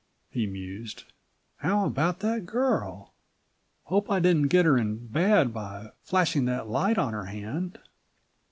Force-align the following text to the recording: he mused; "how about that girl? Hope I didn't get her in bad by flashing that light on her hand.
he 0.31 0.47
mused; 0.47 1.03
"how 1.57 1.85
about 1.85 2.21
that 2.21 2.47
girl? 2.47 3.13
Hope 3.83 4.09
I 4.09 4.19
didn't 4.19 4.47
get 4.47 4.65
her 4.65 4.75
in 4.75 5.05
bad 5.05 5.53
by 5.53 5.91
flashing 6.01 6.45
that 6.45 6.67
light 6.67 6.97
on 6.97 7.13
her 7.13 7.25
hand. 7.25 7.77